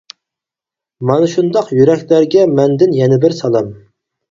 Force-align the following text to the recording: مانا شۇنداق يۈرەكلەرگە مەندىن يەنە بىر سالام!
مانا 1.09 1.27
شۇنداق 1.35 1.69
يۈرەكلەرگە 1.81 2.49
مەندىن 2.55 2.99
يەنە 3.03 3.23
بىر 3.27 3.39
سالام! 3.45 3.73